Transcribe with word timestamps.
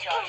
What 0.00 0.24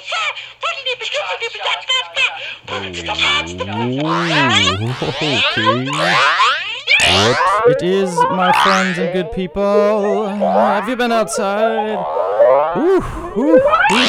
it 7.68 7.84
is, 7.84 8.16
my 8.16 8.52
friends 8.64 8.98
and 8.98 9.14
good 9.14 9.32
people? 9.32 10.28
Have 10.28 10.90
you 10.90 10.98
been 10.98 11.12
outside? 11.12 12.00
Ooh, 12.78 13.04
ooh, 13.38 13.62
ooh. 13.94 14.00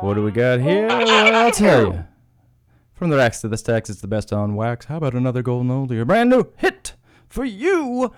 What 0.00 0.14
do 0.14 0.22
we 0.22 0.30
got 0.30 0.60
here? 0.60 0.88
I'll 0.88 1.50
tell 1.50 1.92
you. 1.92 2.04
From 2.94 3.10
the 3.10 3.16
racks 3.16 3.40
to 3.40 3.48
the 3.48 3.56
stacks, 3.56 3.90
it's 3.90 4.00
the 4.00 4.06
best 4.06 4.32
on 4.32 4.54
wax. 4.54 4.86
How 4.86 4.98
about 4.98 5.14
another 5.14 5.42
golden 5.42 5.70
oldie? 5.70 6.00
A 6.00 6.04
brand 6.04 6.30
new 6.30 6.44
hit 6.56 6.94
for 7.28 7.44
you. 7.44 8.12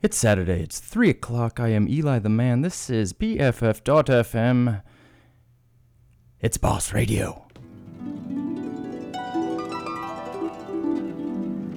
It's 0.00 0.16
Saturday. 0.16 0.62
It's 0.62 0.78
3 0.78 1.10
o'clock. 1.10 1.58
I 1.58 1.70
am 1.70 1.88
Eli 1.88 2.20
the 2.20 2.28
Man. 2.28 2.60
This 2.60 2.88
is 2.88 3.12
BFF.FM. 3.12 4.80
It's 6.40 6.56
Boss 6.56 6.92
Radio. 6.92 7.44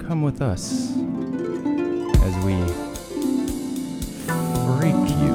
Come 0.06 0.22
with 0.22 0.40
us 0.40 0.92
as 2.22 2.44
we 2.44 2.54
freak 4.78 4.94
you. 5.18 5.34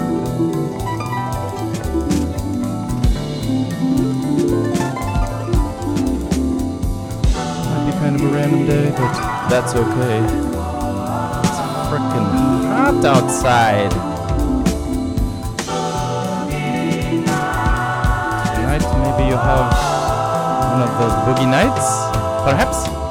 Might 7.65 7.85
be 7.85 7.97
kind 7.99 8.15
of 8.15 8.21
a 8.21 8.29
random 8.29 8.65
day, 8.65 8.91
but 8.91 9.13
that's 9.49 9.75
okay. 9.75 10.23
It's 11.43 11.59
frickin' 11.89 12.46
hot 12.87 13.03
outside. 13.03 13.91
Tonight, 18.55 18.85
maybe 19.03 19.27
you'll 19.27 19.37
have 19.37 19.73
one 20.71 20.81
of 20.87 20.91
those 20.97 21.11
boogie 21.27 21.49
nights, 21.51 21.85
perhaps? 22.47 23.06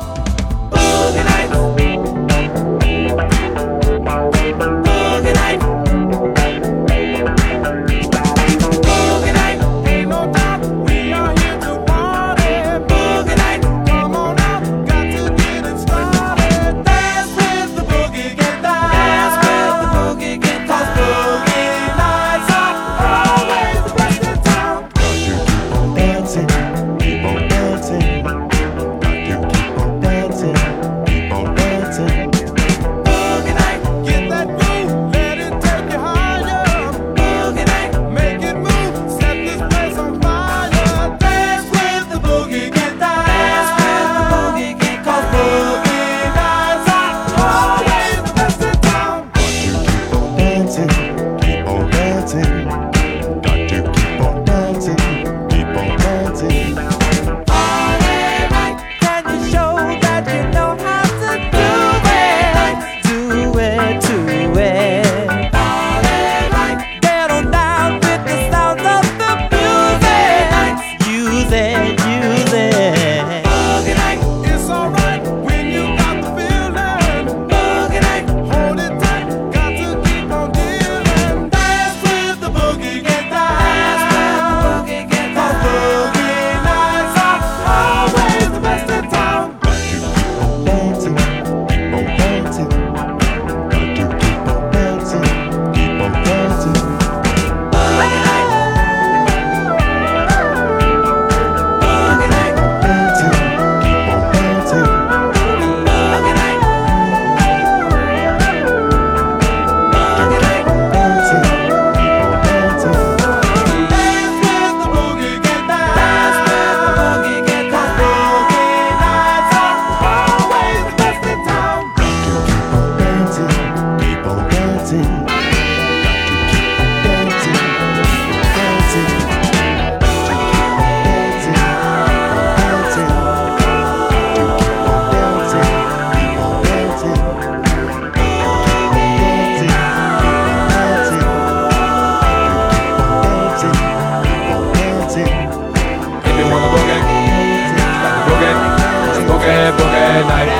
Boogie, 149.28 149.72
boogie 149.78 150.22
night. 150.30 150.50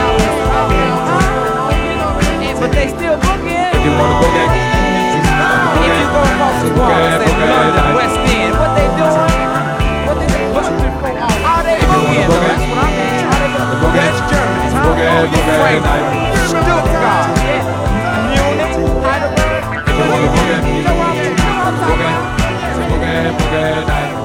But 2.61 2.71
they 2.73 2.89
still 2.89 3.17
booking. 3.21 3.73
If 3.77 3.85
you 3.85 3.93
wanna 3.99 4.17
boogie, 4.21 4.47
If 5.87 5.95
you 6.01 6.07
go 6.11 6.21
across 6.27 6.57
the 6.65 6.71
water, 6.75 6.95
Boogie, 6.97 7.27
boogie 7.27 7.49
London. 7.53 7.95
West 7.97 8.19
End, 8.33 8.55
what 8.61 8.71
they 8.77 8.89
doing? 8.97 9.31
What 10.07 10.17
they 10.19 10.29
doing? 10.33 10.55
How 11.47 11.57
oh, 11.57 11.63
they 11.67 11.77
booking? 11.79 12.27
boogie? 12.27 12.47
That's 12.47 12.65
what 12.67 12.81
I 12.81 12.91
mean. 12.97 13.23
How 13.27 13.39
they 13.39 13.51
booking? 13.55 13.81
boogie, 13.83 14.01
That's 14.01 14.21
Germany. 14.31 14.69
huh? 14.73 14.85
boogie, 14.87 15.07
Oh, 15.07 15.31
boogie 15.33 15.81
night. 15.87 16.07
Stuttgart. 16.51 17.27
yeah. 17.47 17.63
Munich, 18.27 18.75
Heidelberg. 19.07 19.63
If 19.87 19.95
you 19.97 20.05
wanna 20.11 20.29
boogie, 20.35 20.59
know 20.87 20.97
what 20.97 21.15
you 21.17 21.31
know 21.37 21.55
what 21.55 21.67
I'm 21.67 21.77
talking 21.77 22.01
about? 22.01 22.23
boogie, 22.89 23.31
boogie 23.39 23.87
night. 23.87 24.16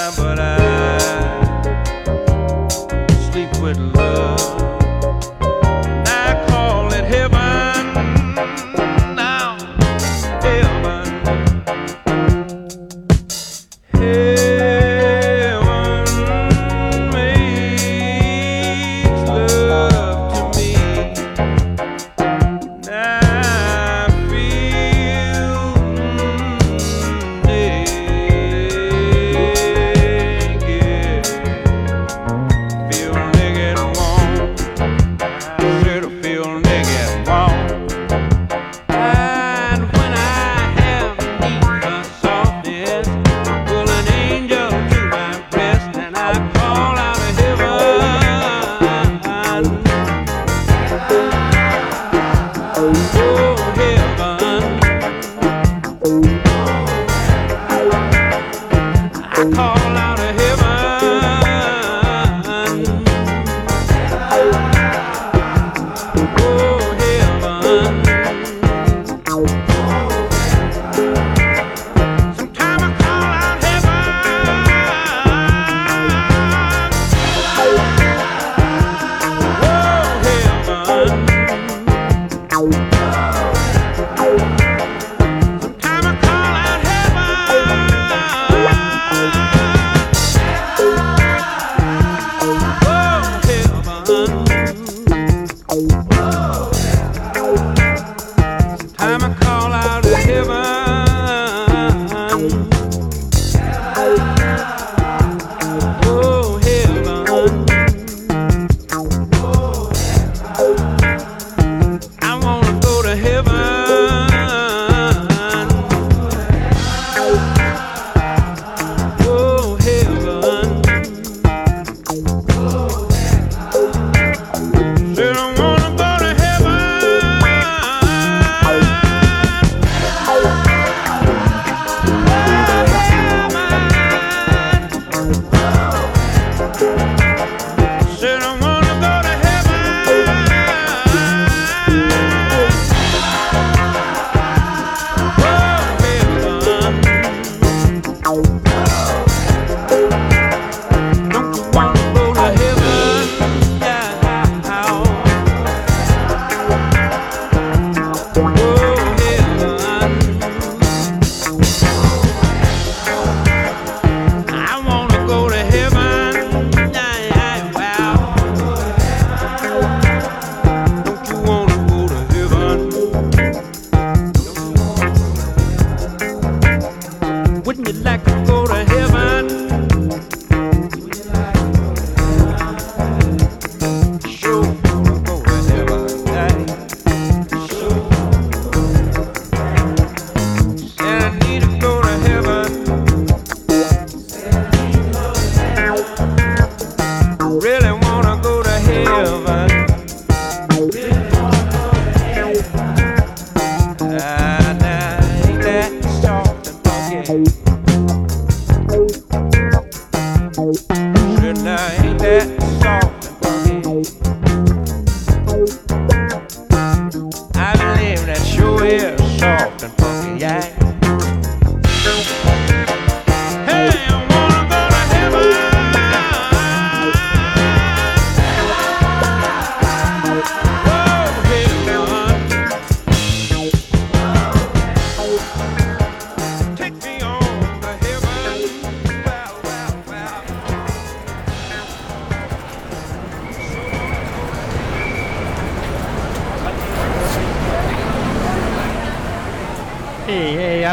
time, 0.00 0.14
but 0.16 0.29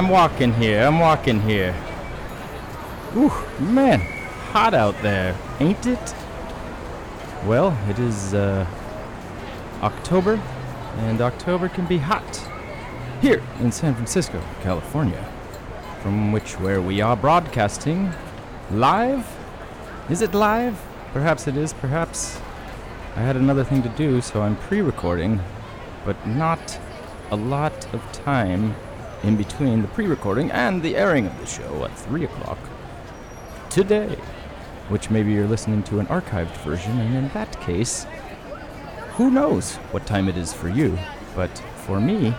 I'm 0.07 0.13
walking 0.13 0.53
here. 0.53 0.83
I'm 0.83 0.99
walking 0.99 1.41
here. 1.41 1.75
Ooh, 3.17 3.33
man, 3.59 3.99
hot 4.53 4.73
out 4.73 4.95
there, 5.01 5.37
ain't 5.59 5.85
it? 5.85 6.15
Well, 7.45 7.77
it 7.89 7.99
is 7.99 8.33
uh, 8.33 8.65
October, 9.83 10.41
and 10.99 11.19
October 11.19 11.67
can 11.67 11.85
be 11.87 11.97
hot 11.97 12.41
here 13.21 13.43
in 13.59 13.69
San 13.73 13.95
Francisco, 13.95 14.41
California, 14.61 15.29
from 16.01 16.31
which 16.31 16.53
where 16.53 16.81
we 16.81 17.01
are 17.01 17.17
broadcasting 17.17 18.13
live. 18.71 19.27
Is 20.09 20.21
it 20.21 20.33
live? 20.33 20.81
Perhaps 21.11 21.49
it 21.49 21.57
is. 21.57 21.73
Perhaps 21.73 22.39
I 23.17 23.23
had 23.23 23.35
another 23.35 23.65
thing 23.65 23.83
to 23.83 23.89
do, 23.89 24.21
so 24.21 24.41
I'm 24.41 24.55
pre-recording, 24.55 25.41
but 26.05 26.25
not 26.25 26.79
a 27.29 27.35
lot 27.35 27.93
of 27.93 28.09
time 28.13 28.73
in 29.27 29.36
between 29.36 29.81
the 29.81 29.88
pre-recording 29.89 30.50
and 30.51 30.81
the 30.81 30.96
airing 30.96 31.27
of 31.27 31.39
the 31.39 31.46
show 31.46 31.84
at 31.84 31.98
3 32.00 32.24
o'clock 32.24 32.60
today 33.69 34.15
which 34.89 35.10
maybe 35.10 35.31
you're 35.31 35.48
listening 35.48 35.84
to 35.84 36.00
an 36.00 36.07
archived 36.07 36.55
version 36.63 36.98
and 37.00 37.15
in 37.15 37.29
that 37.29 37.60
case 37.62 38.05
who 39.15 39.29
knows 39.29 39.75
what 39.91 40.05
time 40.05 40.27
it 40.27 40.38
is 40.38 40.53
for 40.53 40.69
you 40.69 40.98
but 41.36 41.55
for 41.86 42.00
me 42.00 42.34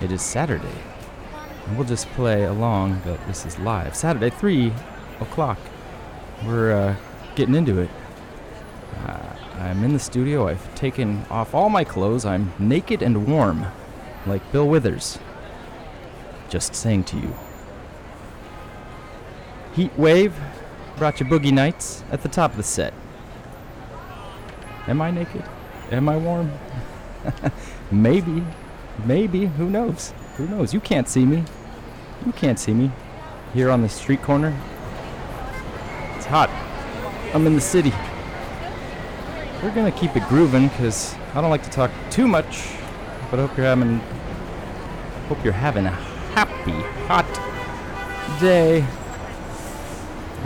it 0.00 0.12
is 0.12 0.22
saturday. 0.22 0.78
And 1.66 1.76
we'll 1.76 1.86
just 1.86 2.06
play 2.10 2.44
along 2.44 3.02
that 3.04 3.26
this 3.26 3.44
is 3.44 3.58
live. 3.58 3.96
Saturday 3.96 4.30
3 4.30 4.72
o'clock. 5.20 5.58
We're 6.46 6.72
uh, 6.72 6.96
getting 7.34 7.54
into 7.54 7.80
it. 7.80 7.90
Uh, 9.04 9.34
i'm 9.58 9.82
in 9.82 9.92
the 9.92 9.98
studio. 9.98 10.46
I've 10.46 10.74
taken 10.76 11.24
off 11.30 11.54
all 11.54 11.68
my 11.68 11.82
clothes. 11.82 12.24
I'm 12.24 12.52
naked 12.58 13.02
and 13.02 13.26
warm 13.26 13.66
like 14.24 14.52
bill 14.52 14.68
withers 14.68 15.18
just 16.48 16.74
saying 16.74 17.04
to 17.04 17.16
you. 17.16 17.34
Heat 19.74 19.96
Wave 19.98 20.34
brought 20.96 21.20
you 21.20 21.26
Boogie 21.26 21.52
Nights 21.52 22.02
at 22.10 22.22
the 22.22 22.28
top 22.28 22.50
of 22.52 22.56
the 22.56 22.62
set. 22.62 22.92
Am 24.86 25.00
I 25.00 25.10
naked? 25.10 25.44
Am 25.92 26.08
I 26.08 26.16
warm? 26.16 26.50
maybe. 27.90 28.42
Maybe. 29.04 29.46
Who 29.46 29.70
knows? 29.70 30.12
Who 30.36 30.48
knows? 30.48 30.72
You 30.74 30.80
can't 30.80 31.08
see 31.08 31.24
me. 31.24 31.44
You 32.26 32.32
can't 32.32 32.58
see 32.58 32.72
me. 32.72 32.90
Here 33.54 33.70
on 33.70 33.82
the 33.82 33.88
street 33.88 34.22
corner. 34.22 34.58
It's 36.16 36.26
hot. 36.26 36.50
I'm 37.34 37.46
in 37.46 37.54
the 37.54 37.60
city. 37.60 37.92
We're 39.62 39.74
gonna 39.74 39.92
keep 39.92 40.16
it 40.16 40.22
grooving 40.28 40.68
because 40.68 41.14
I 41.34 41.40
don't 41.40 41.50
like 41.50 41.64
to 41.64 41.70
talk 41.70 41.90
too 42.10 42.26
much, 42.26 42.68
but 43.30 43.38
I 43.38 43.46
hope 43.46 43.56
you're 43.56 43.66
having 43.66 43.98
hope 45.28 45.44
you're 45.44 45.52
having 45.52 45.86
a 45.86 46.17
happy, 46.38 46.70
hot 47.08 48.38
day. 48.40 48.86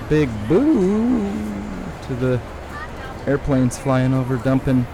Big 0.09 0.31
boo 0.49 1.31
to 2.07 2.15
the 2.15 2.41
airplanes 3.27 3.77
flying 3.77 4.15
over, 4.15 4.39
dumping 4.39 4.87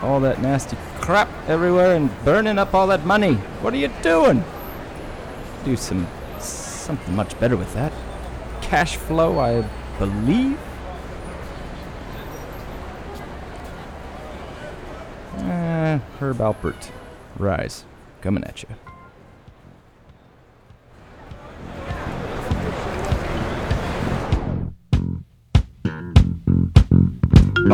all 0.00 0.20
that 0.20 0.40
nasty 0.40 0.76
crap 1.00 1.28
everywhere 1.48 1.96
and 1.96 2.08
burning 2.24 2.56
up 2.56 2.72
all 2.72 2.86
that 2.86 3.04
money. 3.04 3.34
What 3.62 3.74
are 3.74 3.78
you 3.78 3.90
doing? 4.00 4.44
Do 5.64 5.76
some 5.76 6.06
something 6.38 7.16
much 7.16 7.36
better 7.40 7.56
with 7.56 7.74
that. 7.74 7.92
Cash 8.62 8.94
flow, 8.94 9.40
I 9.40 9.68
believe. 9.98 10.56
Uh, 15.38 15.98
Herb 16.20 16.38
Alpert, 16.38 16.92
rise, 17.36 17.84
coming 18.20 18.44
at 18.44 18.62
you. 18.62 18.87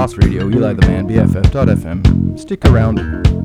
Boss 0.04 0.18
Radio, 0.18 0.50
Eli 0.50 0.74
the 0.74 0.86
Man, 0.86 1.08
BFF.FM. 1.08 2.38
Stick 2.38 2.62
around. 2.66 3.43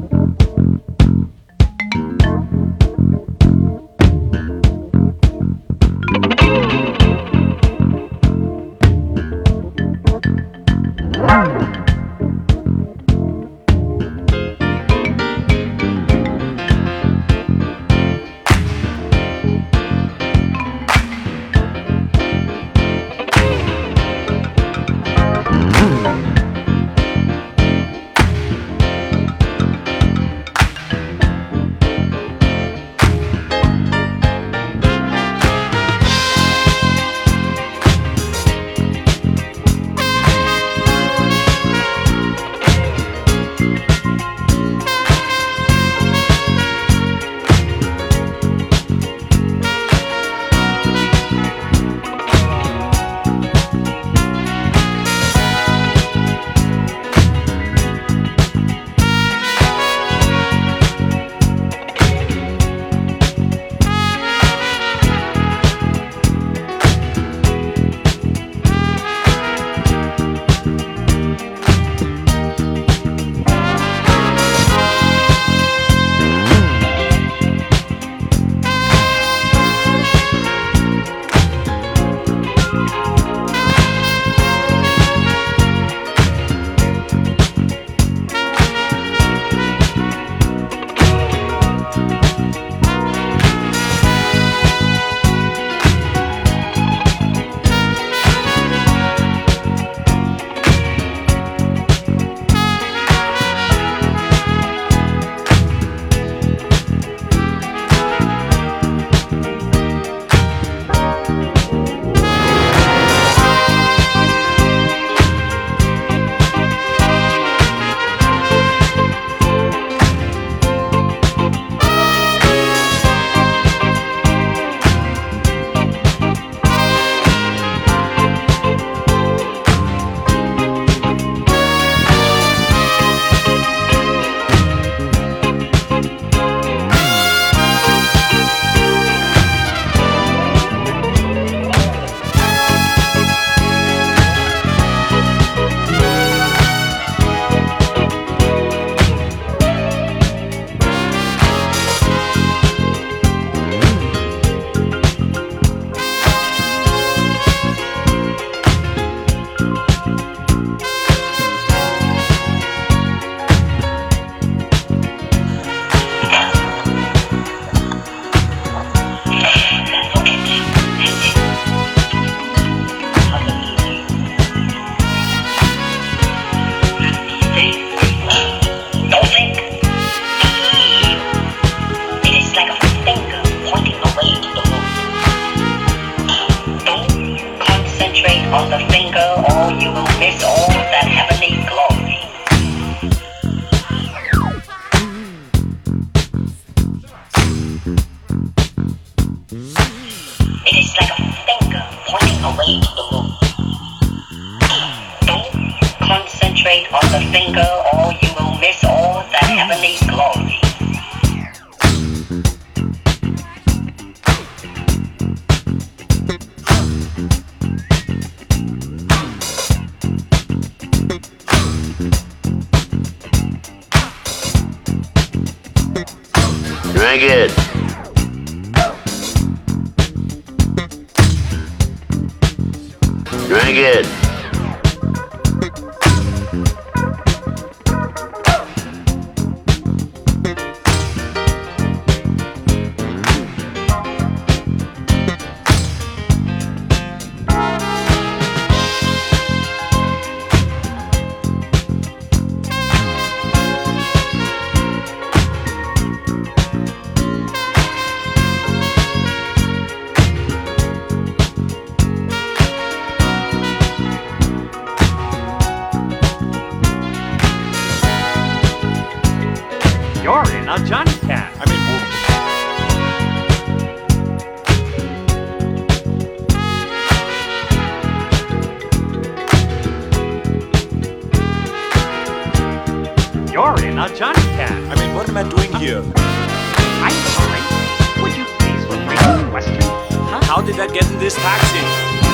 This 291.18 291.36
taxi? 291.36 291.80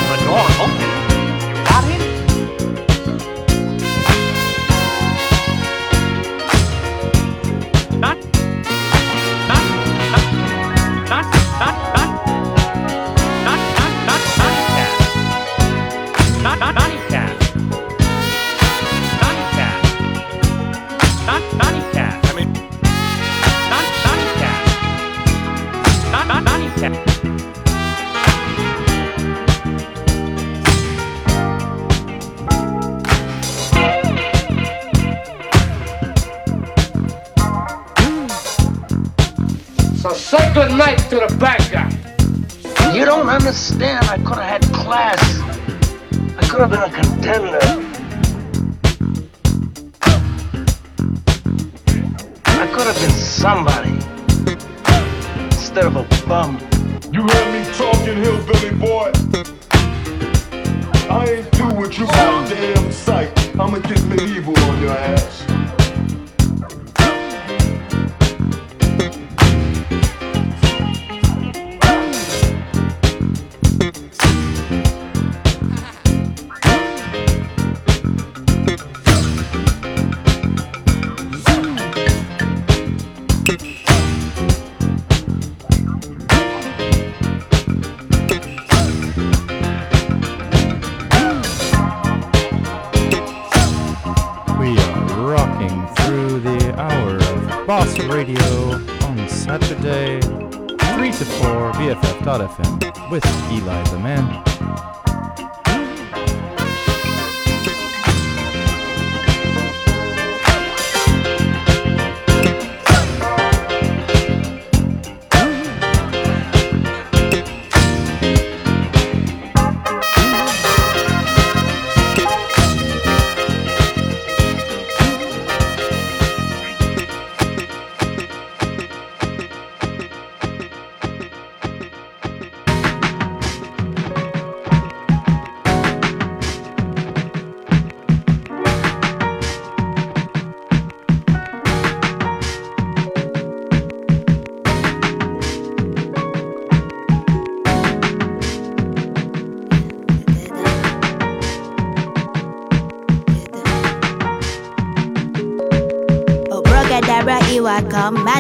The 0.10 0.18
door. 0.26 1.05
Understand. 43.72 44.06
I 44.06 44.18
could 44.18 44.38
have 44.38 44.62
had 44.62 44.64
class. 44.74 45.40
I 46.38 46.48
could 46.48 46.62
have 46.62 46.70
been 46.70 46.84
a 46.84 46.90
contender. 46.90 47.65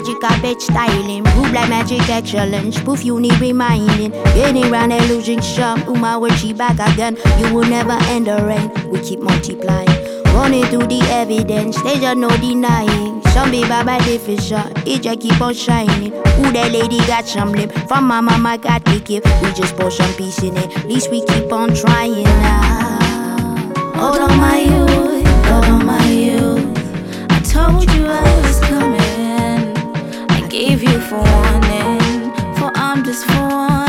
Magic 0.06 0.22
bitch 0.44 0.62
styling. 0.62 1.24
Move 1.36 1.52
like 1.52 1.68
magic 1.68 2.08
excellence. 2.10 2.80
Proof 2.80 3.04
you 3.04 3.20
need 3.20 3.40
reminding. 3.40 4.12
Getting 4.12 4.70
round 4.70 4.94
and 4.94 5.04
losing 5.08 5.42
some. 5.42 5.82
Uma 5.88 6.20
will 6.20 6.30
she 6.36 6.54
back 6.54 6.74
again. 6.74 7.18
You 7.40 7.52
will 7.52 7.68
never 7.68 7.98
end 8.14 8.28
the 8.28 8.36
rain. 8.46 8.70
We 8.92 9.00
keep 9.00 9.20
multiplying. 9.20 9.90
Running 10.26 10.66
through 10.66 10.86
the 10.94 11.02
evidence. 11.10 11.82
There's 11.82 12.02
just 12.02 12.18
no 12.18 12.30
denying. 12.38 13.24
Some 13.30 13.50
be 13.50 13.62
by 13.68 13.84
definition. 13.98 14.62
It 14.86 15.02
just 15.02 15.22
keep 15.22 15.42
on 15.42 15.56
shining. 15.56 16.14
Ooh, 16.14 16.52
that 16.52 16.72
lady 16.72 17.00
got 17.08 17.26
some 17.26 17.54
lip. 17.54 17.72
From 17.88 18.04
my 18.04 18.22
mama 18.22 18.60
got 18.60 18.86
the 18.86 19.00
gift. 19.00 19.26
We 19.42 19.54
just 19.54 19.76
pour 19.76 19.90
some 19.90 20.14
peace 20.14 20.44
in 20.44 20.56
it. 20.56 20.78
At 20.78 20.86
least 20.86 21.10
we 21.10 21.26
keep 21.26 21.52
on 21.52 21.74
trying 21.74 22.22
now. 22.22 23.74
Hold 23.96 24.20
on, 24.20 24.38
my 24.38 24.60
youth. 24.60 25.28
Hold 25.48 25.66
on, 25.66 25.84
my 25.84 26.06
youth. 26.06 26.78
I 27.32 27.40
told 27.40 27.92
you 27.92 28.06
I 28.06 28.22
was 28.42 28.65
for 31.02 31.18
warning, 31.18 32.32
for 32.56 32.72
I'm 32.74 33.04
just 33.04 33.26
for 33.26 33.48
one 33.48 33.85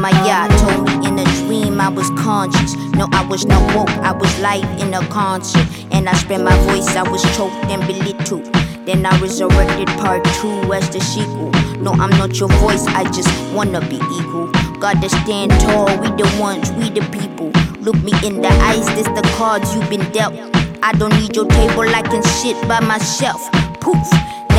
My 0.00 0.08
yacht 0.24 0.50
told 0.60 0.86
me 0.86 1.06
in 1.06 1.18
a 1.18 1.24
dream 1.44 1.78
I 1.78 1.90
was 1.90 2.08
conscious. 2.16 2.74
No, 2.96 3.06
I 3.12 3.22
was 3.22 3.44
not 3.44 3.60
woke, 3.76 3.90
I 3.98 4.12
was 4.12 4.32
live 4.40 4.64
in 4.80 4.94
a 4.94 5.06
concert. 5.08 5.66
And 5.90 6.08
I 6.08 6.14
spread 6.14 6.40
my 6.40 6.56
voice, 6.64 6.88
I 6.96 7.02
was 7.02 7.22
choked 7.36 7.54
and 7.66 7.86
belittled. 7.86 8.46
Then 8.86 9.04
I 9.04 9.20
resurrected 9.20 9.88
part 10.00 10.24
two 10.40 10.72
as 10.72 10.88
the 10.88 11.00
sequel. 11.00 11.50
No, 11.82 11.92
I'm 11.92 12.16
not 12.16 12.40
your 12.40 12.48
voice, 12.48 12.86
I 12.86 13.04
just 13.12 13.28
wanna 13.52 13.80
be 13.80 13.96
equal. 13.96 14.46
Gotta 14.80 15.10
stand 15.10 15.50
tall, 15.60 15.88
we 16.00 16.08
the 16.16 16.26
ones, 16.40 16.72
we 16.72 16.88
the 16.88 17.04
people. 17.12 17.50
Look 17.82 18.02
me 18.02 18.12
in 18.26 18.40
the 18.40 18.48
eyes, 18.48 18.86
this 18.96 19.06
the 19.08 19.22
cards 19.36 19.74
you've 19.74 19.90
been 19.90 20.10
dealt. 20.12 20.32
I 20.82 20.92
don't 20.92 21.12
need 21.20 21.36
your 21.36 21.44
table, 21.44 21.82
I 21.82 22.00
can 22.00 22.22
sit 22.22 22.56
by 22.66 22.80
myself. 22.80 23.42
Poof. 23.80 24.08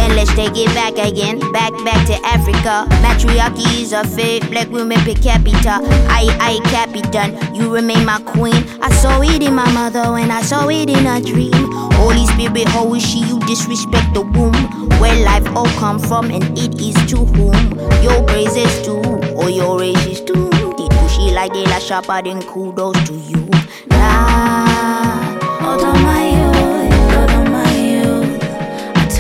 Then 0.02 0.16
let's 0.16 0.34
take 0.34 0.58
it 0.58 0.74
back 0.74 0.94
again, 0.94 1.38
back 1.54 1.72
back 1.86 2.08
to 2.08 2.16
Africa. 2.26 2.90
Matriarchy 3.04 3.84
is 3.84 3.94
a 3.94 4.04
fate, 4.04 4.42
black 4.50 4.68
women 4.72 5.00
per 5.02 5.14
capita. 5.14 5.78
I 6.10 6.26
I 6.42 6.60
capitan, 6.72 7.54
you 7.54 7.72
remain 7.72 8.04
my 8.04 8.20
queen. 8.24 8.66
I 8.82 8.90
saw 8.96 9.22
it 9.22 9.44
in 9.44 9.54
my 9.54 9.72
mother 9.72 10.12
when 10.12 10.32
I 10.32 10.42
saw 10.42 10.68
it 10.70 10.90
in 10.90 11.06
a 11.06 11.22
dream. 11.22 11.72
Holy 12.02 12.26
Spirit, 12.26 12.68
how 12.70 12.92
is 12.96 13.06
she? 13.06 13.20
You 13.20 13.40
disrespect 13.42 14.16
the 14.16 14.22
womb, 14.22 14.58
where 15.00 15.24
life 15.24 15.46
all 15.56 15.70
come 15.78 16.00
from, 16.00 16.32
and 16.32 16.58
it 16.58 16.82
is 16.82 16.98
to 17.12 17.18
whom 17.18 17.78
your 18.02 18.24
praises 18.24 18.82
to, 18.88 18.98
or 19.36 19.52
your 19.52 19.80
races 19.80 20.20
to. 20.22 20.50
Did 20.78 21.12
she 21.12 21.30
like 21.30 21.54
they 21.54 21.66
la 21.66 21.78
sharper, 21.78 22.24
then 22.24 22.42
kudos 22.42 22.98
to 23.08 23.14
you. 23.14 23.48
Nah, 23.92 25.38
my 25.62 26.41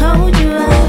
told 0.01 0.35
you 0.39 0.57
I 0.57 0.80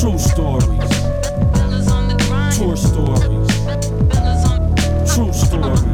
True 0.00 0.16
stories. 0.18 0.64
Tour 2.56 2.74
stories. 2.74 3.48
True 5.12 5.30
stories. 5.30 5.84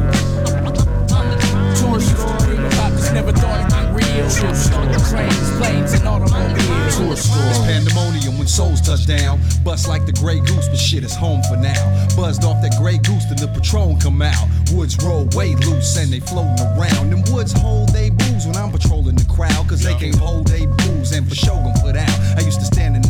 Tour 1.75 1.99
stories. 1.99 2.73
about 2.73 2.91
this 2.93 3.11
never 3.11 3.33
thought 3.33 3.59
it'd 3.59 3.75
be 3.75 4.05
real. 4.05 4.29
True 4.29 4.55
story. 4.55 4.95
Trains, 5.09 5.57
planes, 5.57 5.91
and 5.91 6.07
automobiles. 6.07 6.95
Tour 6.95 7.17
stories. 7.17 7.59
pandemonium 7.67 8.37
when 8.37 8.47
souls 8.47 8.79
touch 8.79 9.05
down. 9.05 9.41
Bust 9.65 9.89
like 9.89 10.05
the 10.05 10.13
Grey 10.13 10.39
Goose, 10.39 10.69
but 10.69 10.79
shit 10.79 11.03
is 11.03 11.13
home 11.13 11.41
for 11.49 11.57
now. 11.57 12.07
Buzzed 12.15 12.45
off 12.45 12.61
that 12.61 12.77
Grey 12.79 12.99
Goose, 12.99 13.25
then 13.25 13.35
the 13.35 13.49
Patron 13.49 13.99
come 13.99 14.21
out. 14.21 14.47
Woods 14.71 14.97
roll 15.03 15.27
way 15.35 15.55
loose 15.55 15.97
and 15.97 16.13
they 16.13 16.21
floating 16.21 16.65
around. 16.79 17.09
Them 17.09 17.23
woods 17.33 17.51
hold 17.51 17.89
they 17.89 18.09
booze 18.09 18.47
when 18.47 18.55
I'm 18.55 18.71
patrolling 18.71 19.15
the 19.15 19.25
crowd, 19.25 19.67
cause 19.67 19.83
they 19.83 19.95
can't 19.95 20.15
hold 20.15 20.47
they 20.47 20.65
booze 20.65 21.11
and 21.11 21.27
for 21.27 21.35
sure 21.35 21.55
gon' 21.55 21.73
put 21.81 21.97
out. 21.97 22.19
I 22.37 22.41
used 22.41 22.59
to 22.59 22.65
stand 22.65 22.95
in 22.95 23.01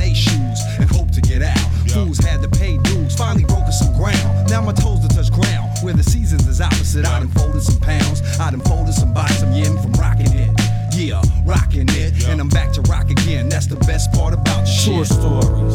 my 4.67 4.73
toes 4.73 4.99
to 4.99 5.07
touch 5.07 5.31
ground, 5.31 5.71
where 5.81 5.93
the 5.93 6.03
seasons 6.03 6.45
is 6.45 6.59
opposite. 6.59 7.05
I 7.05 7.19
done 7.19 7.29
folded 7.29 7.63
some 7.63 7.79
pounds, 7.79 8.21
I 8.37 8.51
done 8.51 8.59
folded 8.59 8.93
some 8.93 9.15
some 9.39 9.53
yin 9.53 9.77
from 9.81 9.93
rocking 9.93 10.33
it. 10.33 10.51
Yeah, 10.93 11.21
rocking 11.45 11.87
it, 11.89 12.27
and 12.27 12.41
I'm 12.41 12.49
back 12.49 12.73
to 12.73 12.81
rock 12.81 13.09
again. 13.09 13.47
That's 13.47 13.67
the 13.67 13.77
best 13.87 14.11
part 14.11 14.33
about 14.33 14.65
shit. 14.67 15.05
stories. 15.05 15.57
True 15.57 15.66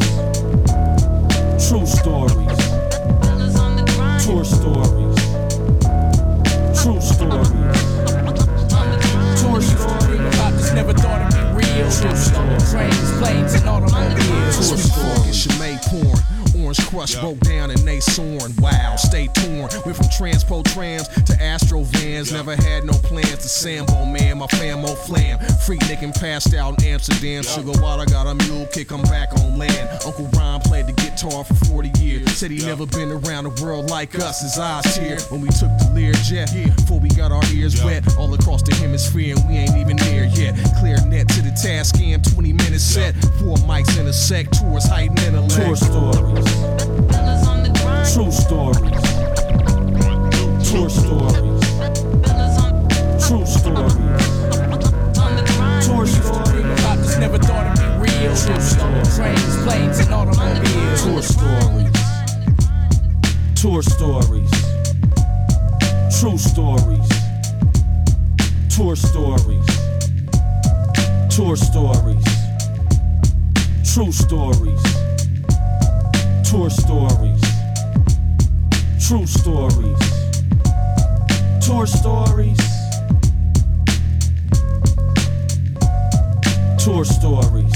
Crush 16.93 17.15
broke 17.15 17.39
down 17.39 17.71
and 17.71 17.79
they 17.79 17.99
soaring. 17.99 18.53
Wow, 18.59 18.95
stay 18.97 19.25
torn. 19.33 19.67
Went 19.83 19.97
from 19.97 20.05
transpo 20.13 20.63
trams 20.73 21.07
to 21.25 21.33
Astro 21.41 21.81
vans. 21.81 22.31
Never 22.31 22.55
had 22.55 22.83
no 22.85 22.93
plans 22.93 23.39
to 23.39 23.49
Sambo, 23.49 24.05
man. 24.05 24.37
My 24.37 24.45
famo 24.45 24.95
flam. 24.95 25.39
Freak 25.65 25.81
nicking 25.89 26.13
passed 26.13 26.53
out 26.53 26.79
in 26.83 26.89
Amsterdam. 26.89 27.41
Sugar 27.41 27.71
water 27.81 28.05
got 28.05 28.27
a 28.27 28.35
mule 28.45 28.67
kick, 28.67 28.91
I'm 28.91 29.01
back 29.03 29.33
on 29.39 29.57
land. 29.57 29.89
Uncle 30.05 30.29
Ron 30.37 30.61
played 30.61 30.85
the 30.85 30.93
guitar 30.93 31.43
for 31.43 31.55
40 31.65 31.99
years. 31.99 32.31
Said 32.37 32.51
he 32.51 32.63
never 32.63 32.85
been 32.85 33.09
around 33.09 33.45
the 33.45 33.63
world 33.63 33.89
like 33.89 34.13
us. 34.19 34.41
His 34.41 34.59
eyes 34.59 34.83
tear 34.95 35.17
when 35.31 35.41
we 35.41 35.47
took 35.47 35.73
the 35.79 35.89
Learjet. 35.95 36.75
Before 36.75 36.99
we 36.99 37.09
got 37.09 37.31
our 37.31 37.43
ears 37.53 37.83
wet 37.83 38.03
all 38.17 38.31
across 38.35 38.61
the 38.61 38.75
hemisphere 38.75 39.35
and 39.35 39.49
we 39.49 39.55
ain't 39.55 39.75
even 39.77 39.97
there 39.97 40.25
yet. 40.25 40.53
Clear 40.77 41.03
net 41.07 41.27
to 41.29 41.41
the 41.41 41.57
task 41.59 41.95
cam, 41.97 42.21
20 42.21 42.53
minutes 42.53 42.83
set. 42.83 43.15
Four 43.41 43.57
mics 43.65 43.99
in 43.99 44.05
a 44.05 44.13
sec, 44.13 44.51
tours 44.51 44.85
heighten 44.85 45.17
intellect. 45.17 45.55
Tour 45.55 45.75
stories. 45.75 46.82
True 48.11 48.31
stories. 48.31 49.01
Tour 50.69 50.89
stories. 50.89 51.61
True 53.25 53.45
stories. 53.45 53.93
Tour 55.85 56.05
about 56.73 56.97
this 56.97 57.17
never 57.17 57.37
thought 57.37 57.65
it'd 57.71 57.79
be 57.79 58.11
real. 58.11 58.35
True 58.35 58.59
story. 58.59 59.01
Trains, 59.15 59.55
planes, 59.63 59.99
and 59.99 60.13
automobiles. 60.13 61.01
Tour 61.01 61.21
stories. 61.21 61.91
Tour 63.55 63.81
stories. 63.81 64.51
True 66.19 66.37
stories. 66.37 67.09
Tour 68.69 68.95
stories. 68.97 69.67
Tour 71.29 71.55
stories. 71.55 72.23
True 73.93 74.11
stories. 74.11 74.83
Tour 76.43 76.69
stories. 76.69 77.32
True 79.13 79.27
stories. 79.27 79.99
Tour 81.61 81.85
stories. 81.85 82.57
Tour 86.83 87.05
stories. 87.05 87.73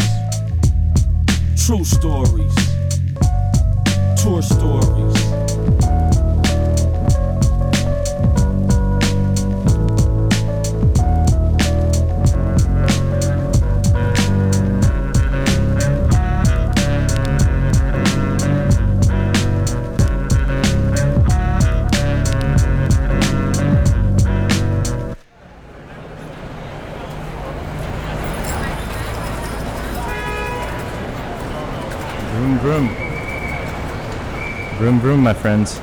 True 1.55 1.83
stories. 1.85 2.55
Tour 4.17 4.41
stories. 4.41 5.86
Vroom, 34.77 34.99
vroom, 34.99 35.21
my 35.21 35.33
friends. 35.33 35.79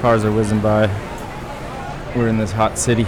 Cars 0.00 0.24
are 0.24 0.30
whizzing 0.30 0.60
by. 0.60 0.86
We're 2.14 2.28
in 2.28 2.38
this 2.38 2.52
hot 2.52 2.78
city. 2.78 3.04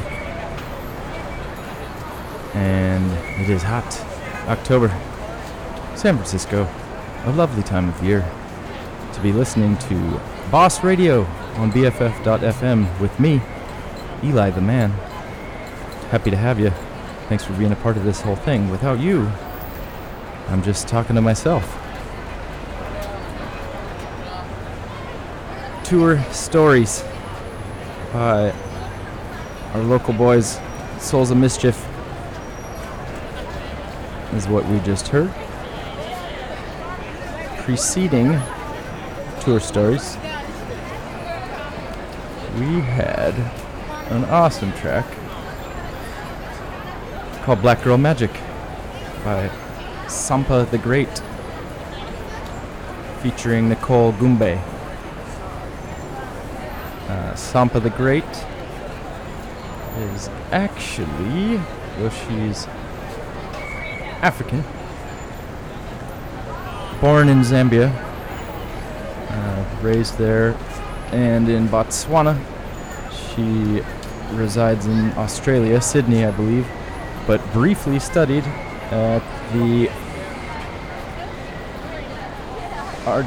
And 2.52 3.12
it 3.40 3.48
is 3.48 3.62
hot. 3.62 3.86
October. 4.48 4.88
San 5.94 6.16
Francisco. 6.16 6.68
A 7.26 7.32
lovely 7.32 7.62
time 7.62 7.88
of 7.88 8.02
year 8.02 8.28
to 9.12 9.20
be 9.20 9.32
listening 9.32 9.76
to 9.78 10.20
Boss 10.50 10.82
Radio 10.82 11.22
on 11.54 11.70
BFF.FM 11.70 13.00
with 13.00 13.20
me, 13.20 13.40
Eli 14.24 14.50
the 14.50 14.60
Man. 14.60 14.90
Happy 16.10 16.32
to 16.32 16.36
have 16.36 16.58
you. 16.58 16.70
Thanks 17.28 17.44
for 17.44 17.52
being 17.52 17.70
a 17.70 17.76
part 17.76 17.96
of 17.96 18.02
this 18.02 18.20
whole 18.20 18.34
thing. 18.34 18.68
Without 18.68 18.98
you, 18.98 19.30
I'm 20.48 20.64
just 20.64 20.88
talking 20.88 21.14
to 21.14 21.22
myself. 21.22 21.79
Tour 25.90 26.22
stories 26.30 27.02
by 28.12 28.52
our 29.74 29.82
local 29.82 30.14
boys, 30.14 30.60
Souls 31.00 31.32
of 31.32 31.36
Mischief, 31.36 31.84
is 34.34 34.46
what 34.46 34.64
we 34.66 34.78
just 34.82 35.08
heard. 35.08 35.32
Preceding 37.64 38.40
tour 39.40 39.58
stories, 39.58 40.14
we 42.54 42.78
had 42.82 43.34
an 44.12 44.24
awesome 44.26 44.72
track 44.74 45.06
called 47.42 47.60
Black 47.62 47.82
Girl 47.82 47.98
Magic 47.98 48.30
by 49.24 49.50
Sampa 50.06 50.70
the 50.70 50.78
Great, 50.78 51.20
featuring 53.24 53.68
Nicole 53.68 54.12
Gumbe. 54.12 54.69
Uh, 57.10 57.34
Sampa 57.34 57.80
the 57.82 57.90
Great 57.90 58.24
is 60.12 60.28
actually, 60.52 61.60
she's 61.98 62.68
African, 64.22 64.62
born 67.00 67.28
in 67.28 67.40
Zambia, 67.40 67.90
uh, 69.28 69.64
raised 69.82 70.18
there, 70.18 70.54
and 71.10 71.48
in 71.48 71.66
Botswana. 71.66 72.38
She 73.10 73.82
resides 74.36 74.86
in 74.86 75.10
Australia, 75.14 75.80
Sydney, 75.80 76.24
I 76.24 76.30
believe, 76.30 76.68
but 77.26 77.40
briefly 77.52 77.98
studied 77.98 78.44
at 78.92 79.22
the 79.52 79.90
Art 83.04 83.26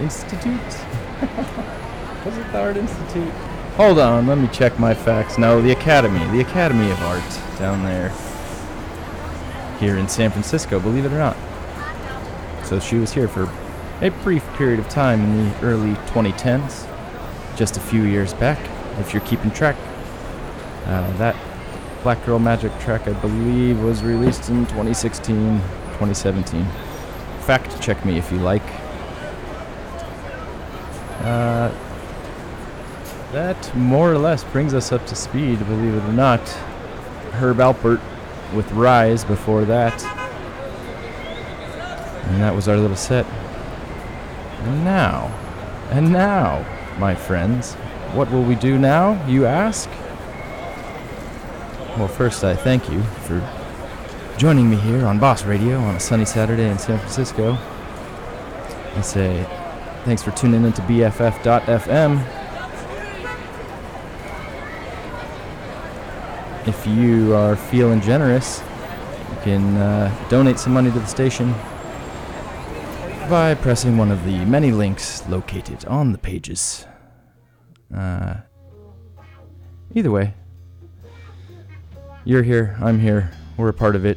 Institute. 0.00 1.78
Was 2.24 2.38
it 2.38 2.52
the 2.52 2.60
Art 2.60 2.76
Institute? 2.76 3.32
Hold 3.76 3.98
on, 3.98 4.26
let 4.26 4.38
me 4.38 4.48
check 4.48 4.78
my 4.78 4.94
facts. 4.94 5.36
No, 5.36 5.60
the 5.60 5.72
Academy, 5.72 6.24
the 6.30 6.40
Academy 6.40 6.90
of 6.90 7.02
Art 7.02 7.58
down 7.58 7.82
there, 7.82 8.10
here 9.78 9.98
in 9.98 10.08
San 10.08 10.30
Francisco. 10.30 10.80
Believe 10.80 11.04
it 11.04 11.12
or 11.12 11.18
not. 11.18 11.36
So 12.64 12.80
she 12.80 12.96
was 12.96 13.12
here 13.12 13.28
for 13.28 13.50
a 14.00 14.10
brief 14.22 14.46
period 14.54 14.80
of 14.80 14.88
time 14.88 15.20
in 15.20 15.50
the 15.50 15.60
early 15.60 15.94
2010s, 16.12 16.88
just 17.56 17.76
a 17.76 17.80
few 17.80 18.04
years 18.04 18.32
back, 18.34 18.58
if 19.00 19.12
you're 19.12 19.22
keeping 19.24 19.50
track. 19.50 19.76
Uh, 20.86 21.16
that 21.18 21.36
Black 22.02 22.24
Girl 22.24 22.38
Magic 22.38 22.72
track, 22.80 23.06
I 23.06 23.12
believe, 23.12 23.82
was 23.82 24.02
released 24.02 24.48
in 24.48 24.66
2016, 24.66 25.34
2017. 25.98 26.64
Fact 27.40 27.80
check 27.82 28.02
me 28.04 28.16
if 28.18 28.32
you 28.32 28.38
like. 28.38 28.62
Uh, 31.20 31.72
more 33.74 34.12
or 34.12 34.18
less 34.18 34.42
brings 34.44 34.74
us 34.74 34.90
up 34.92 35.06
to 35.06 35.14
speed, 35.14 35.58
believe 35.60 35.94
it 35.94 36.02
or 36.04 36.12
not. 36.12 36.40
Herb 37.34 37.58
Alpert 37.58 38.00
with 38.54 38.70
Rise 38.72 39.24
before 39.24 39.64
that. 39.64 40.04
And 42.26 42.42
that 42.42 42.54
was 42.54 42.68
our 42.68 42.76
little 42.76 42.96
set. 42.96 43.26
And 43.26 44.84
now, 44.84 45.26
and 45.90 46.12
now, 46.12 46.64
my 46.98 47.14
friends, 47.14 47.74
what 48.14 48.30
will 48.30 48.42
we 48.42 48.54
do 48.54 48.78
now, 48.78 49.24
you 49.26 49.46
ask? 49.46 49.88
Well, 51.98 52.08
first, 52.08 52.44
I 52.44 52.56
thank 52.56 52.90
you 52.90 53.02
for 53.02 53.40
joining 54.36 54.68
me 54.68 54.76
here 54.76 55.06
on 55.06 55.18
Boss 55.18 55.44
Radio 55.44 55.78
on 55.78 55.96
a 55.96 56.00
sunny 56.00 56.24
Saturday 56.24 56.68
in 56.68 56.78
San 56.78 56.98
Francisco. 56.98 57.58
I 58.96 59.00
say 59.00 59.44
thanks 60.04 60.22
for 60.22 60.30
tuning 60.32 60.64
into 60.64 60.82
BFF.FM. 60.82 62.43
If 66.66 66.86
you 66.86 67.34
are 67.34 67.56
feeling 67.56 68.00
generous, 68.00 68.60
you 69.30 69.36
can 69.42 69.76
uh, 69.76 70.28
donate 70.30 70.58
some 70.58 70.72
money 70.72 70.90
to 70.90 70.98
the 70.98 71.06
station 71.06 71.52
by 73.28 73.54
pressing 73.54 73.98
one 73.98 74.10
of 74.10 74.24
the 74.24 74.44
many 74.46 74.70
links 74.70 75.28
located 75.28 75.84
on 75.84 76.12
the 76.12 76.18
pages. 76.18 76.86
Uh, 77.94 78.36
either 79.94 80.10
way, 80.10 80.32
you're 82.24 82.42
here, 82.42 82.76
I'm 82.80 82.98
here, 82.98 83.30
we're 83.58 83.68
a 83.68 83.74
part 83.74 83.94
of 83.94 84.06
it. 84.06 84.16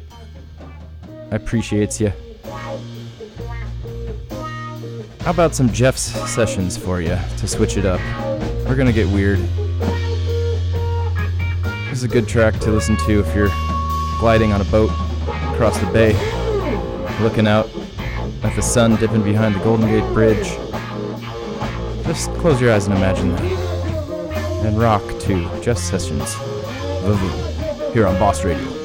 I 1.30 1.36
appreciate 1.36 2.00
you. 2.00 2.12
How 5.20 5.32
about 5.32 5.54
some 5.54 5.70
Jeff's 5.70 6.00
sessions 6.30 6.78
for 6.78 7.02
you 7.02 7.18
to 7.36 7.46
switch 7.46 7.76
it 7.76 7.84
up? 7.84 8.00
We're 8.66 8.76
gonna 8.76 8.92
get 8.94 9.06
weird. 9.08 9.38
This 11.98 12.04
is 12.04 12.10
a 12.12 12.14
good 12.14 12.28
track 12.28 12.56
to 12.60 12.70
listen 12.70 12.96
to 13.06 13.18
if 13.18 13.34
you're 13.34 13.50
gliding 14.20 14.52
on 14.52 14.60
a 14.60 14.64
boat 14.66 14.92
across 15.52 15.76
the 15.80 15.86
bay, 15.86 16.12
looking 17.20 17.48
out 17.48 17.68
at 18.44 18.54
the 18.54 18.62
sun 18.62 18.94
dipping 19.00 19.24
behind 19.24 19.56
the 19.56 19.58
Golden 19.64 19.88
Gate 19.88 20.08
Bridge. 20.14 20.46
Just 22.04 22.30
close 22.34 22.60
your 22.60 22.72
eyes 22.72 22.86
and 22.86 22.96
imagine 22.96 23.30
that. 23.32 24.64
And 24.64 24.78
rock 24.78 25.02
to 25.22 25.60
Jeff 25.60 25.76
Sessions, 25.76 26.34
here 27.92 28.06
on 28.06 28.16
Boss 28.20 28.44
Radio. 28.44 28.77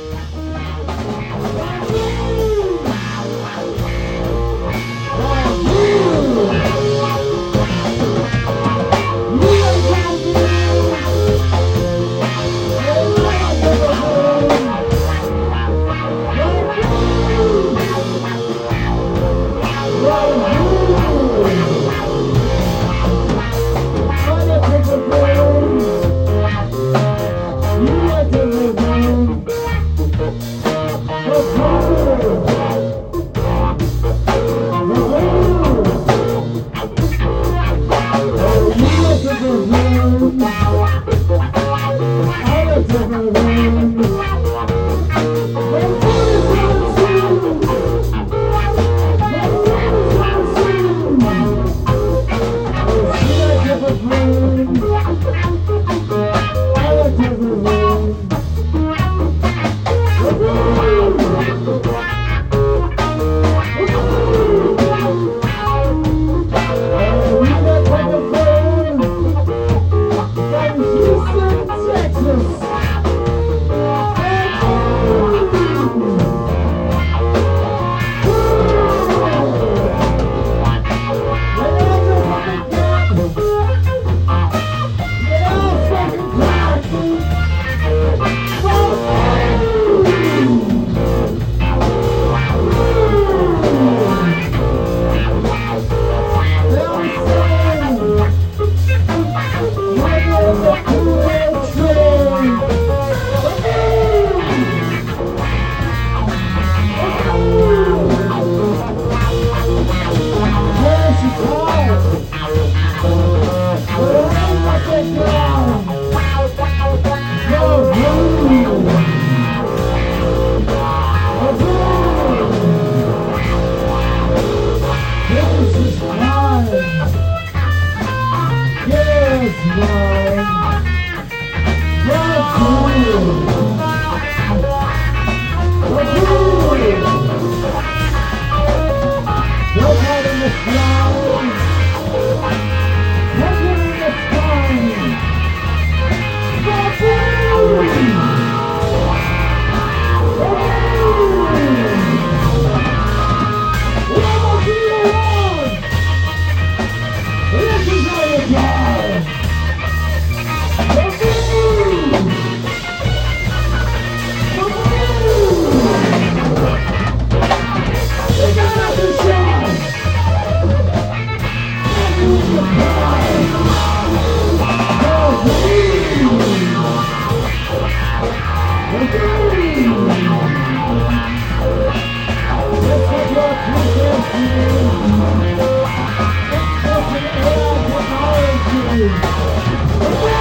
Oh, 190.05 190.32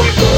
You 0.00 0.29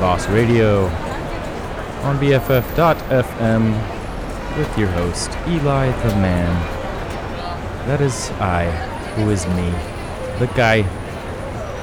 Boss 0.00 0.28
Radio 0.28 0.84
on 2.04 2.18
BFF.fm 2.18 3.72
with 4.56 4.78
your 4.78 4.86
host, 4.88 5.30
Eli 5.48 5.90
the 6.02 6.14
Man. 6.16 6.54
That 7.88 8.00
is 8.00 8.30
I, 8.38 8.70
who 9.16 9.28
is 9.30 9.44
me, 9.48 9.70
the 10.38 10.46
guy 10.54 10.84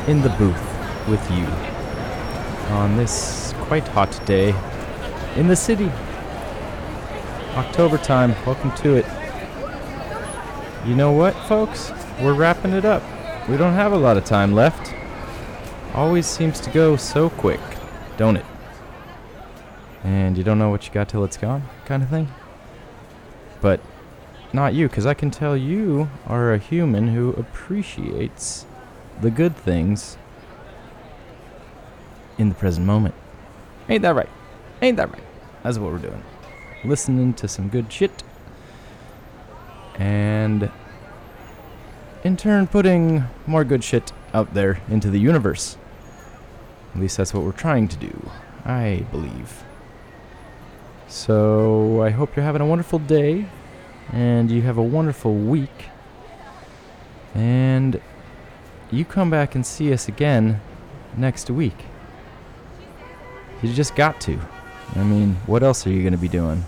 in 0.07 0.21
the 0.21 0.29
booth 0.29 1.07
with 1.09 1.29
you 1.29 1.45
on 2.73 2.95
this 2.95 3.53
quite 3.63 3.85
hot 3.89 4.17
day 4.25 4.55
in 5.35 5.49
the 5.49 5.55
city. 5.55 5.91
October 7.55 7.97
time, 7.97 8.33
welcome 8.45 8.71
to 8.77 8.95
it. 8.95 9.05
You 10.87 10.95
know 10.95 11.11
what, 11.11 11.35
folks? 11.47 11.91
We're 12.21 12.33
wrapping 12.33 12.71
it 12.71 12.85
up. 12.85 13.03
We 13.49 13.57
don't 13.57 13.73
have 13.73 13.91
a 13.91 13.97
lot 13.97 14.15
of 14.15 14.23
time 14.23 14.53
left. 14.53 14.93
Always 15.93 16.25
seems 16.25 16.61
to 16.61 16.69
go 16.69 16.95
so 16.95 17.29
quick, 17.29 17.59
don't 18.17 18.37
it? 18.37 18.45
And 20.03 20.37
you 20.37 20.43
don't 20.43 20.59
know 20.59 20.69
what 20.69 20.85
you 20.85 20.93
got 20.93 21.09
till 21.09 21.23
it's 21.23 21.37
gone, 21.37 21.67
kind 21.85 22.03
of 22.03 22.09
thing? 22.09 22.31
But 23.61 23.79
not 24.53 24.73
you, 24.73 24.87
because 24.87 25.05
I 25.05 25.13
can 25.13 25.31
tell 25.31 25.57
you 25.57 26.09
are 26.27 26.53
a 26.53 26.57
human 26.57 27.09
who 27.09 27.31
appreciates 27.33 28.65
the 29.21 29.31
good 29.31 29.55
things 29.55 30.17
in 32.37 32.49
the 32.49 32.55
present 32.55 32.85
moment. 32.85 33.15
Ain't 33.89 34.01
that 34.01 34.15
right? 34.15 34.29
Ain't 34.81 34.97
that 34.97 35.11
right? 35.11 35.23
That's 35.63 35.77
what 35.77 35.91
we're 35.91 35.97
doing. 35.97 36.23
Listening 36.83 37.33
to 37.35 37.47
some 37.47 37.69
good 37.69 37.91
shit. 37.91 38.23
And 39.95 40.69
in 42.23 42.37
turn, 42.37 42.67
putting 42.67 43.23
more 43.47 43.63
good 43.63 43.83
shit 43.83 44.11
out 44.33 44.53
there 44.53 44.81
into 44.89 45.09
the 45.09 45.19
universe. 45.19 45.77
At 46.95 47.01
least 47.01 47.17
that's 47.17 47.33
what 47.33 47.43
we're 47.43 47.51
trying 47.51 47.89
to 47.89 47.97
do, 47.97 48.29
I 48.63 49.05
believe. 49.11 49.65
So 51.07 52.01
I 52.01 52.09
hope 52.09 52.35
you're 52.35 52.45
having 52.45 52.61
a 52.61 52.65
wonderful 52.65 52.99
day 52.99 53.47
and 54.13 54.49
you 54.49 54.61
have 54.61 54.77
a 54.77 54.83
wonderful 54.83 55.35
week. 55.35 55.89
And 57.33 58.01
you 58.91 59.03
come 59.03 59.29
back 59.29 59.55
and 59.55 59.65
see 59.65 59.91
us 59.91 60.07
again 60.07 60.61
next 61.17 61.49
week. 61.49 61.85
You 63.61 63.73
just 63.73 63.95
got 63.95 64.21
to. 64.21 64.39
I 64.95 65.03
mean, 65.03 65.35
what 65.47 65.63
else 65.63 65.85
are 65.85 65.89
you 65.89 66.01
going 66.01 66.13
to 66.13 66.17
be 66.17 66.29
doing? 66.29 66.63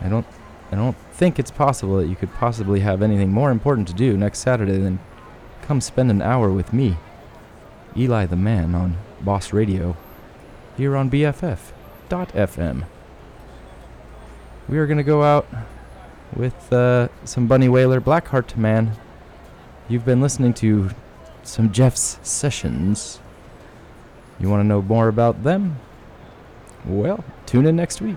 I 0.00 0.08
don't 0.08 0.26
I 0.72 0.76
don't 0.76 0.96
think 1.12 1.38
it's 1.38 1.50
possible 1.50 1.98
that 1.98 2.06
you 2.06 2.16
could 2.16 2.32
possibly 2.34 2.80
have 2.80 3.02
anything 3.02 3.30
more 3.30 3.50
important 3.50 3.86
to 3.88 3.94
do 3.94 4.16
next 4.16 4.40
Saturday 4.40 4.78
than 4.78 4.98
come 5.62 5.80
spend 5.80 6.10
an 6.10 6.22
hour 6.22 6.50
with 6.50 6.72
me, 6.72 6.96
Eli 7.96 8.26
the 8.26 8.36
Man, 8.36 8.74
on 8.74 8.96
Boss 9.20 9.52
Radio, 9.52 9.96
here 10.76 10.96
on 10.96 11.10
BFF.fm. 11.10 12.84
We 14.68 14.78
are 14.78 14.86
going 14.86 14.98
to 14.98 15.04
go 15.04 15.22
out 15.22 15.46
with 16.34 16.72
uh, 16.72 17.08
some 17.24 17.46
Bunny 17.46 17.68
Wailer, 17.68 18.00
Blackheart 18.00 18.56
Man. 18.56 18.92
You've 19.88 20.04
been 20.04 20.20
listening 20.20 20.54
to 20.54 20.90
some 21.42 21.72
Jeff's 21.72 22.18
sessions. 22.22 23.20
You 24.38 24.48
want 24.48 24.60
to 24.60 24.66
know 24.66 24.80
more 24.80 25.08
about 25.08 25.42
them? 25.42 25.78
Well, 26.84 27.24
tune 27.46 27.66
in 27.66 27.76
next 27.76 28.00
week. 28.00 28.16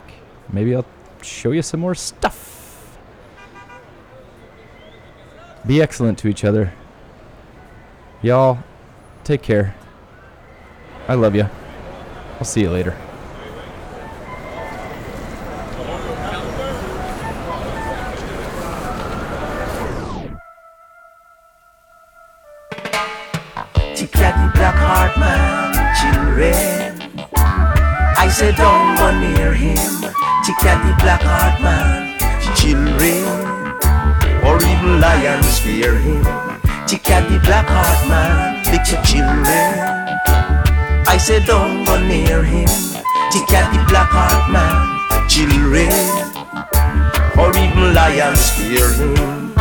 Maybe 0.52 0.76
I'll 0.76 0.86
show 1.22 1.52
you 1.52 1.62
some 1.62 1.80
more 1.80 1.96
stuff. 1.96 2.98
Be 5.66 5.82
excellent 5.82 6.18
to 6.20 6.28
each 6.28 6.44
other. 6.44 6.74
Y'all, 8.22 8.60
take 9.24 9.42
care. 9.42 9.76
I 11.08 11.16
love 11.16 11.36
you. 11.36 11.48
I'll 12.40 12.46
see 12.46 12.62
you 12.62 12.70
later. 12.70 12.96
I 28.16 28.30
said 28.30 28.56
don't 28.56 28.96
go 28.96 29.12
near 29.20 29.54
him. 29.54 29.76
The 29.76 30.96
black 31.00 31.22
heart 31.22 31.62
man, 31.62 32.18
children. 32.56 33.24
Or 34.44 34.56
even 34.58 35.02
lions 35.02 35.60
fear 35.60 35.96
him. 35.96 36.24
The 36.88 37.40
black 37.44 37.68
heart 37.68 38.08
man, 38.08 38.64
children. 39.04 40.73
I 41.14 41.18
said 41.18 41.46
don't 41.46 41.86
go 41.86 42.02
near 42.08 42.44
him. 42.44 42.66
Tick 43.30 43.52
at 43.54 43.70
the 43.72 43.86
black 43.88 44.10
heart 44.10 44.50
man, 44.50 45.30
children. 45.30 45.94
Or 47.38 47.56
even 47.56 47.94
lions 47.94 48.50
fear 48.58 48.90
him. 48.94 49.54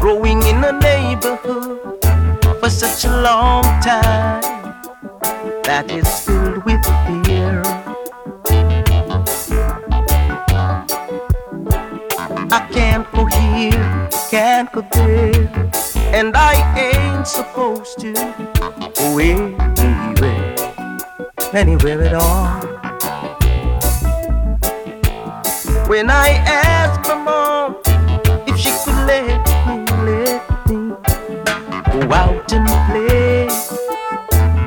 growing 0.00 0.42
in 0.42 0.64
a 0.64 0.72
neighborhood 0.72 2.02
for 2.58 2.68
such 2.68 3.04
a 3.04 3.22
long 3.22 3.62
time 3.80 4.42
that 5.62 5.88
is 5.88 6.08
filled 6.26 6.64
with 6.64 6.75
can't 14.36 14.70
there, 14.92 15.48
and 16.12 16.36
I 16.36 16.54
ain't 16.76 17.26
supposed 17.26 17.98
to 18.00 18.12
go 18.12 19.18
anywhere, 19.18 20.56
anywhere 21.54 22.02
at 22.02 22.14
all. 22.14 22.60
When 25.88 26.10
I 26.10 26.28
ask 26.44 27.00
my 27.08 27.16
mom 27.28 27.76
if 28.46 28.58
she 28.58 28.72
could 28.84 29.00
let 29.08 29.40
me, 29.66 29.76
let 30.04 30.42
me 30.68 30.80
go 31.92 32.00
out 32.12 32.52
and 32.52 32.68
play 32.88 33.48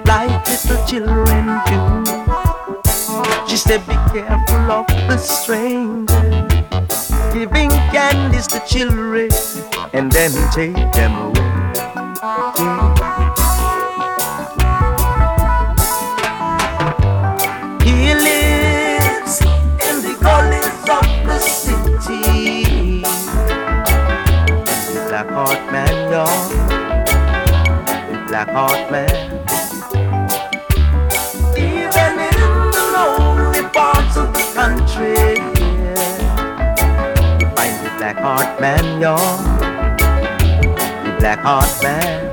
like 0.09 0.33
little 0.49 0.81
children 0.87 1.45
do. 1.69 1.79
She 3.47 3.57
said, 3.57 3.85
Be 3.85 3.97
careful 4.13 4.71
of 4.71 4.87
the 4.87 5.17
stranger, 5.17 6.47
giving 7.31 7.69
candies 7.93 8.47
to 8.47 8.59
children 8.67 9.29
and 9.93 10.11
then 10.11 10.31
he 10.31 10.39
take 10.51 10.73
them 10.93 11.13
away. 11.15 11.49
He 17.83 18.13
lives 18.13 19.41
in 19.87 20.01
the 20.05 20.15
gullies 20.21 20.67
of 20.89 21.07
the 21.25 21.39
city. 21.39 23.01
The 24.93 25.05
black 25.07 25.29
heart 25.29 25.71
man, 25.71 26.11
y'all. 26.11 26.49
The 28.11 28.17
black 28.27 28.49
heart 28.49 28.91
man. 28.91 29.09
Even 31.57 32.13
in 32.29 32.39
the 32.71 32.83
lonely 32.93 33.63
parts 33.69 34.17
of 34.17 34.33
the 34.33 34.51
country, 34.53 35.37
yeah. 35.57 37.39
You 37.39 37.47
find 37.55 37.75
the 37.85 37.91
black 37.97 38.17
heart 38.17 38.61
man, 38.61 39.01
y'all. 39.01 39.68
Black 41.19 41.39
heart 41.39 41.83
man. 41.83 42.31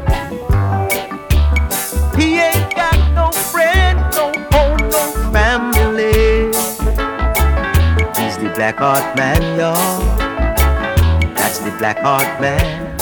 He 2.17 2.39
ain't 2.39 2.73
got 2.75 2.97
no 3.15 3.33
friend, 3.33 3.99
no 4.15 4.33
home, 4.53 4.79
no 4.91 5.03
family. 5.33 6.47
He's 8.17 8.39
the 8.39 8.53
black 8.55 8.77
heart 8.77 9.17
man, 9.17 9.43
y'all. 9.59 10.01
That's 11.35 11.59
the 11.59 11.73
black 11.79 11.99
heart 11.99 12.41
man. 12.41 12.97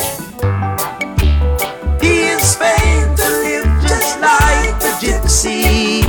He 2.01 2.29
is 2.33 2.57
famed 2.57 3.19
to 3.19 3.29
live 3.45 3.69
just 3.83 4.19
like 4.21 4.81
a 4.89 4.93
gypsy. 5.05 6.03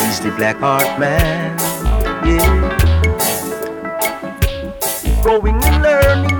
He's 0.00 0.20
the 0.20 0.32
black 0.36 0.56
heart 0.56 0.98
man, 0.98 1.56
yeah. 2.26 2.74
Growing 5.22 5.62
and 5.62 5.82
learning 5.82 6.37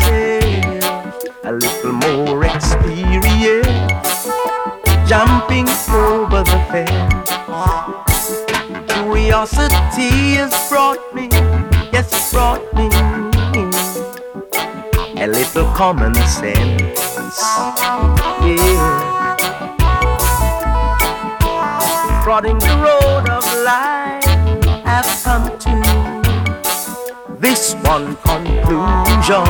a 0.00 1.52
little 1.52 1.92
more 1.92 2.44
experience. 2.44 4.28
Jumping 5.06 5.68
over 5.90 6.42
the 6.42 6.58
fence. 6.70 7.30
Curiosity 8.92 10.36
has 10.40 10.54
brought 10.68 11.02
me, 11.14 11.28
yes, 11.92 12.32
brought 12.32 12.62
me 12.74 12.88
a 15.22 15.26
little 15.26 15.66
common 15.74 16.14
sense. 16.14 16.98
Yeah. 18.42 19.36
Prodding 22.22 22.58
the 22.58 22.76
road 22.78 23.28
of 23.28 23.44
life, 23.64 24.24
I've 24.86 25.22
come 25.22 25.58
to 25.58 25.81
one 27.92 28.16
conclusion. 28.24 29.44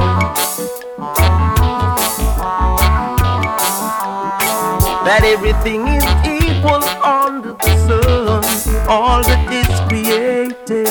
That 5.07 5.23
everything 5.23 5.87
is 5.87 6.03
equal 6.27 6.83
under 7.07 7.53
the 7.53 7.73
sun, 7.87 8.43
all 8.89 9.23
that 9.23 9.47
is 9.63 9.71
created 9.87 10.91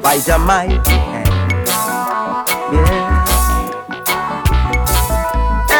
by 0.00 0.16
the 0.24 0.38
mighty 0.38 0.96
hand. 1.10 1.28
Yeah. 2.72 3.28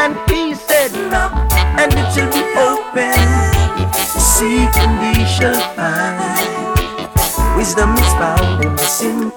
And 0.00 0.12
he 0.28 0.54
said, 0.54 0.92
Knock, 1.08 1.32
and 1.80 1.90
it 1.96 2.08
shall 2.12 2.28
be 2.28 2.44
open. 2.68 3.16
Seek 4.20 4.76
and 4.84 4.94
ye 5.16 5.24
shall 5.24 5.60
find. 5.76 6.20
Wisdom 7.56 7.94
is 7.96 8.12
found 8.20 8.64
in 8.64 8.72
the 8.76 8.84
simplest 8.84 9.29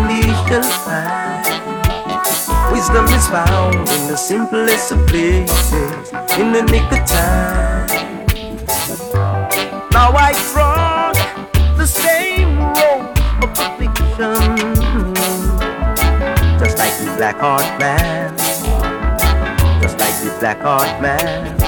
And 0.00 0.64
find. 0.64 1.44
Wisdom 2.72 3.04
is 3.06 3.26
found 3.28 3.74
in 3.74 4.08
the 4.08 4.16
simplest 4.16 4.92
of 4.92 5.06
places, 5.08 6.12
in 6.38 6.52
the 6.52 6.62
nick 6.62 6.90
of 6.90 7.04
time. 7.04 7.86
Now 9.92 10.14
I 10.16 10.32
trod 10.52 11.16
the 11.76 11.86
same 11.86 12.58
road 12.58 13.12
of 13.42 13.50
affliction, 13.58 14.56
just 16.58 16.78
like 16.78 16.96
the 16.98 17.12
black 17.16 17.36
heart 17.36 17.78
man, 17.78 18.36
just 19.82 19.98
like 19.98 20.14
the 20.22 20.30
black 20.40 20.60
heart 20.60 21.02
man. 21.02 21.58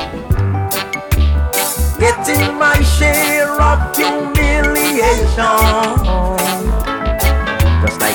Getting 1.98 2.56
my 2.56 2.80
share 2.82 3.60
of 3.60 3.94
humiliation, 3.94 5.46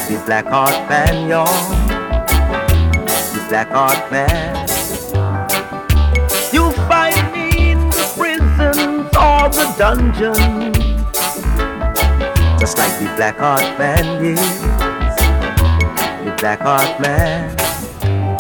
the 0.08 0.22
black 0.24 0.46
heart 0.46 0.88
man, 0.88 1.28
y'all. 1.28 1.48
The 3.34 3.46
black 3.50 3.70
heart 3.72 4.12
man. 4.12 4.68
You 6.54 6.72
find 6.88 7.34
me 7.34 7.72
in 7.72 7.90
the 7.90 8.06
prisons 8.16 9.08
or 9.18 9.50
the 9.50 9.66
dungeon, 9.80 10.74
just 12.60 12.78
like 12.78 13.00
the 13.00 13.12
black 13.16 13.38
heart 13.40 13.80
man 13.80 14.24
is. 14.24 14.62
The 16.24 16.36
black 16.40 16.60
heart 16.60 17.00
man. 17.02 17.56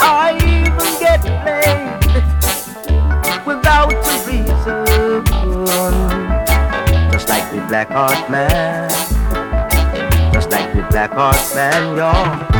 I 0.01 0.35
even 0.35 0.99
get 0.99 1.21
played 1.41 1.95
without 3.43 3.91
a 3.91 4.15
reason, 4.27 4.85
just 7.11 7.27
like 7.27 7.49
the 7.51 7.65
black 7.67 7.89
heart 7.89 8.29
man. 8.29 9.04
Black 10.89 11.11
heart 11.11 11.55
man, 11.55 11.97
y'all. 11.97 12.55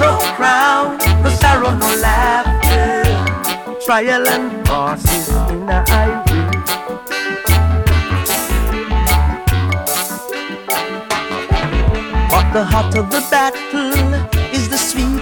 no 0.00 0.18
crown, 0.36 0.96
no 1.22 1.30
sorrow, 1.30 1.72
no 1.76 1.90
laughter. 1.96 3.04
Trial 3.84 4.26
and 4.28 4.66
crosses 4.66 5.28
in 5.28 5.66
the 5.66 5.84
highway. 5.88 6.46
But 12.30 12.46
the 12.54 12.64
hotter 12.64 13.02
the 13.02 13.20
battle 13.30 13.49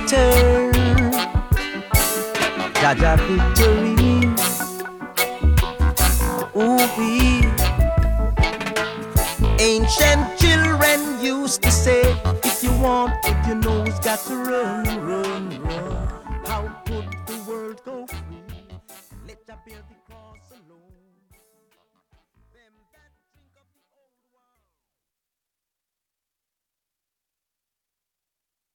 sweeter. 0.08 0.70
Jaja 2.80 3.16
victory 3.16 3.87